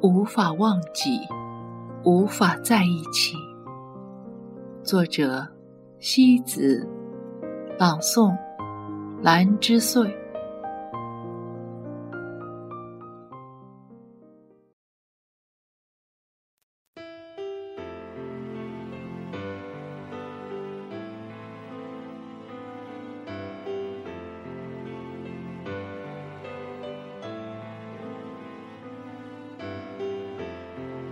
[0.00, 1.18] 无法忘记，
[2.04, 3.34] 无法在一起。
[4.84, 5.46] 作者：
[5.98, 6.88] 西子，
[7.76, 8.36] 朗诵：
[9.22, 10.16] 兰之岁。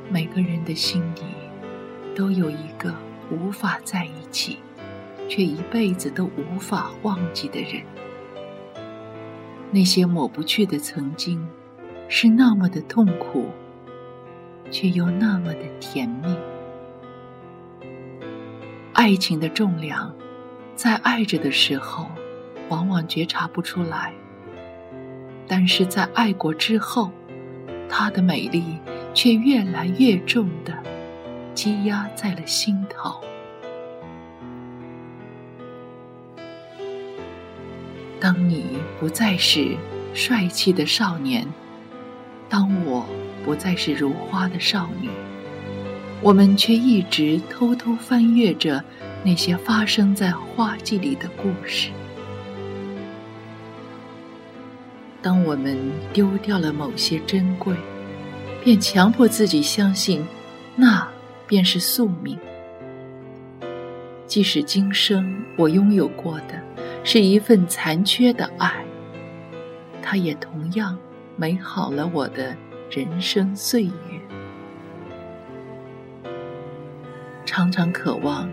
[0.08, 1.22] 每个人的心里
[2.14, 2.94] 都有一个
[3.30, 4.58] 无法在一起，
[5.28, 7.82] 却一辈子都无法忘记的人。
[9.72, 11.44] 那些抹不去的曾经，
[12.08, 13.50] 是那么的痛苦，
[14.70, 16.36] 却又那么的甜蜜。
[18.92, 20.14] 爱情的重量，
[20.76, 22.06] 在爱着的时候，
[22.68, 24.12] 往往觉察不出来；
[25.48, 27.10] 但是在爱过之后，
[27.88, 28.78] 它的美丽。
[29.16, 30.74] 却越来越重的
[31.54, 33.18] 积压在了心头。
[38.20, 39.74] 当你不再是
[40.12, 41.46] 帅气的少年，
[42.46, 43.06] 当我
[43.42, 45.08] 不再是如花的少女，
[46.20, 48.84] 我们却一直偷偷翻阅着
[49.24, 51.90] 那些发生在花季里的故事。
[55.22, 55.78] 当我们
[56.12, 57.74] 丢掉了某些珍贵。
[58.66, 60.26] 便强迫自己相信，
[60.74, 61.06] 那
[61.46, 62.36] 便是宿命。
[64.26, 66.60] 即使今生我拥有过的
[67.04, 68.84] 是一份残缺的爱，
[70.02, 70.98] 它也同样
[71.36, 72.56] 美好了我的
[72.90, 73.92] 人生岁月。
[77.44, 78.50] 常常渴望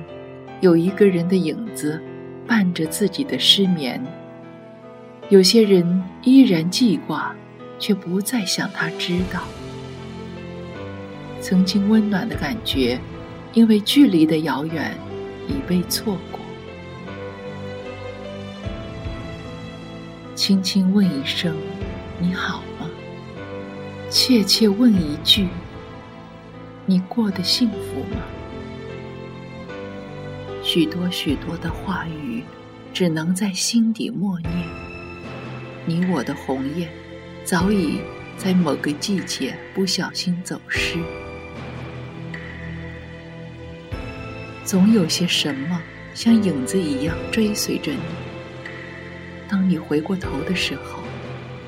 [0.61, 1.99] 有一个人的影子
[2.45, 3.99] 伴着自己的失眠，
[5.29, 7.35] 有些人依然记挂，
[7.79, 9.41] 却不再想他知道。
[11.43, 12.97] 曾经温暖的感觉，
[13.51, 14.95] 因为距离的遥远，
[15.45, 16.39] 已被错过。
[20.33, 21.53] 轻轻问一声
[22.17, 22.89] “你好吗”，
[24.09, 25.49] 切切问一句
[26.87, 28.21] “你过得幸福吗”。
[30.63, 32.41] 许多许多的话语，
[32.93, 34.53] 只能在心底默念。
[35.85, 36.87] 你我的鸿雁，
[37.43, 37.99] 早已
[38.37, 40.97] 在某个季节不小心走失。
[44.63, 45.81] 总有些什么
[46.13, 47.99] 像影子一样追随着你。
[49.47, 51.03] 当你回过头的时候，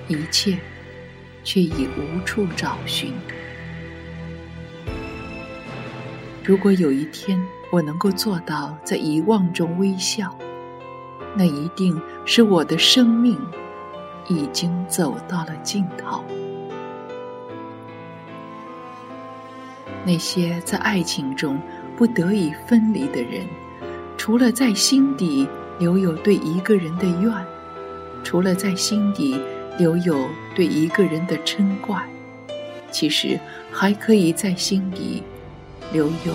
[0.07, 0.57] 一切
[1.43, 3.13] 却已无处找寻。
[6.43, 7.39] 如果有一天
[7.71, 10.35] 我能够做到在遗忘中微笑，
[11.35, 13.37] 那一定是我的生命
[14.29, 16.23] 已经走到了尽头。
[20.05, 21.59] 那些在爱情中。
[21.97, 23.45] 不得已分离的人，
[24.17, 25.47] 除了在心底
[25.79, 27.31] 留有对一个人的怨，
[28.23, 29.39] 除了在心底
[29.77, 32.07] 留有对一个人的嗔怪，
[32.91, 33.39] 其实
[33.71, 35.23] 还可以在心底
[35.91, 36.33] 留有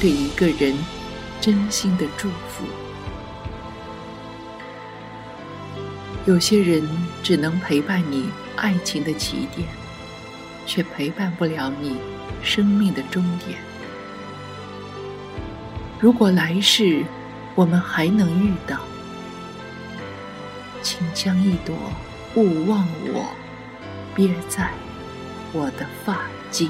[0.00, 0.74] 对一个人
[1.40, 2.64] 真心的祝福。
[6.24, 6.88] 有些人
[7.22, 9.66] 只能陪伴你爱情的起点，
[10.64, 11.96] 却陪伴不了你
[12.42, 13.58] 生命的终点。
[16.02, 17.04] 如果来世
[17.54, 18.80] 我们还能遇到，
[20.82, 21.76] 请将一朵
[22.34, 23.32] 勿忘我，
[24.12, 24.72] 别在
[25.52, 26.68] 我的发髻。